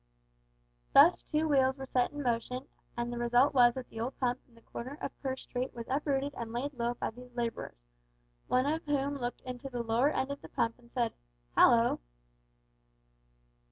Thus 0.95 1.21
two 1.21 1.47
wheels 1.47 1.77
were 1.77 1.85
set 1.85 2.09
in 2.11 2.23
motion, 2.23 2.65
and 2.97 3.13
the 3.13 3.19
result 3.19 3.53
was 3.53 3.75
that 3.75 3.87
the 3.89 3.99
old 3.99 4.19
pump 4.19 4.39
at 4.49 4.55
the 4.55 4.61
corner 4.61 4.97
of 4.99 5.11
Purr 5.21 5.35
Street 5.35 5.75
was 5.75 5.85
uprooted 5.91 6.33
and 6.33 6.51
laid 6.51 6.73
low 6.73 6.95
by 6.95 7.11
these 7.11 7.35
labourers, 7.35 7.77
one 8.47 8.65
of 8.65 8.83
whom 8.85 9.19
looked 9.19 9.41
into 9.41 9.69
the 9.69 9.83
lower 9.83 10.09
end 10.09 10.31
of 10.31 10.41
the 10.41 10.49
pump 10.49 10.79
and 10.79 10.91
said 10.91 11.13
"Hallo!" 11.55 11.99